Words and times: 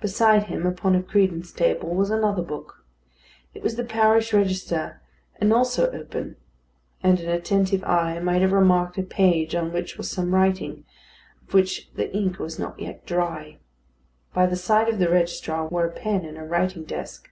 Beside 0.00 0.44
him, 0.44 0.64
upon 0.64 0.94
a 0.94 1.02
credence 1.02 1.52
table, 1.52 1.94
was 1.94 2.08
another 2.08 2.40
book. 2.40 2.86
It 3.52 3.62
was 3.62 3.76
the 3.76 3.84
parish 3.84 4.32
register, 4.32 5.02
and 5.42 5.52
also 5.52 5.90
open; 5.90 6.36
and 7.02 7.20
an 7.20 7.28
attentive 7.28 7.84
eye 7.84 8.18
might 8.18 8.40
have 8.40 8.52
remarked 8.52 8.96
a 8.96 9.02
page 9.02 9.54
on 9.54 9.70
which 9.70 9.98
was 9.98 10.10
some 10.10 10.34
writing, 10.34 10.86
of 11.46 11.52
which 11.52 11.92
the 11.96 12.10
ink 12.16 12.38
was 12.38 12.58
not 12.58 12.80
yet 12.80 13.04
dry. 13.04 13.58
By 14.32 14.46
the 14.46 14.56
side 14.56 14.88
of 14.88 14.98
the 14.98 15.10
register 15.10 15.64
were 15.66 15.84
a 15.84 15.92
pen 15.92 16.24
and 16.24 16.38
a 16.38 16.44
writing 16.44 16.84
desk. 16.84 17.30